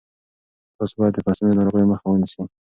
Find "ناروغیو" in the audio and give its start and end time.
1.59-1.91